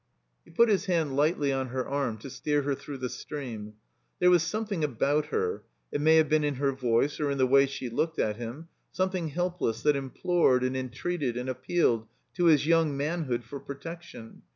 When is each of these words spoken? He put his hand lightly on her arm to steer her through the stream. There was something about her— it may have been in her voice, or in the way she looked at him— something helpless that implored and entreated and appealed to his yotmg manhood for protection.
He 0.43 0.49
put 0.49 0.67
his 0.67 0.87
hand 0.87 1.15
lightly 1.15 1.53
on 1.53 1.67
her 1.67 1.87
arm 1.87 2.17
to 2.23 2.29
steer 2.31 2.63
her 2.63 2.73
through 2.73 2.97
the 2.97 3.07
stream. 3.07 3.75
There 4.17 4.31
was 4.31 4.41
something 4.41 4.83
about 4.83 5.27
her— 5.27 5.61
it 5.91 6.01
may 6.01 6.15
have 6.15 6.27
been 6.27 6.43
in 6.43 6.55
her 6.55 6.71
voice, 6.71 7.19
or 7.19 7.29
in 7.29 7.37
the 7.37 7.45
way 7.45 7.67
she 7.67 7.87
looked 7.87 8.17
at 8.17 8.37
him— 8.37 8.67
something 8.91 9.27
helpless 9.27 9.83
that 9.83 9.95
implored 9.95 10.63
and 10.63 10.75
entreated 10.75 11.37
and 11.37 11.47
appealed 11.47 12.07
to 12.33 12.45
his 12.45 12.65
yotmg 12.65 12.95
manhood 12.95 13.43
for 13.43 13.59
protection. 13.59 14.41